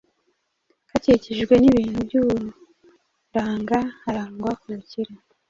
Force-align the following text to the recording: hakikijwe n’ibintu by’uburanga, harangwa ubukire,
hakikijwe 0.91 1.53
n’ibintu 1.59 1.99
by’uburanga, 2.07 3.79
harangwa 4.03 4.51
ubukire, 4.63 5.13